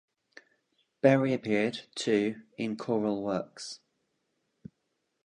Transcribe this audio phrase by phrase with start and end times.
[1.03, 3.81] Berry appeared, too, in choral works.